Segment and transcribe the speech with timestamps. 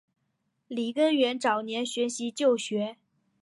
[0.67, 2.97] 李根源早年学习旧学。